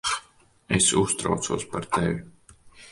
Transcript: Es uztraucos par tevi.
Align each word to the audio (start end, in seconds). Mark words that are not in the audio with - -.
Es 0.79 0.87
uztraucos 1.03 1.69
par 1.75 1.89
tevi. 1.97 2.21